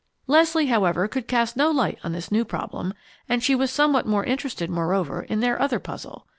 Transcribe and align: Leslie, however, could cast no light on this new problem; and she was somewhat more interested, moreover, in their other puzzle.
Leslie, 0.25 0.65
however, 0.65 1.07
could 1.07 1.27
cast 1.27 1.55
no 1.55 1.69
light 1.69 1.99
on 2.03 2.11
this 2.11 2.31
new 2.31 2.43
problem; 2.43 2.91
and 3.29 3.43
she 3.43 3.53
was 3.53 3.69
somewhat 3.69 4.07
more 4.07 4.23
interested, 4.23 4.67
moreover, 4.67 5.21
in 5.21 5.41
their 5.41 5.61
other 5.61 5.77
puzzle. 5.77 6.25